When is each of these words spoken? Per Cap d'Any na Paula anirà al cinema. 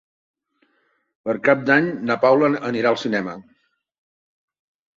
Per 1.27 1.35
Cap 1.49 1.61
d'Any 1.67 1.91
na 2.11 2.17
Paula 2.25 2.51
anirà 2.73 2.93
al 2.95 2.99
cinema. 3.05 3.39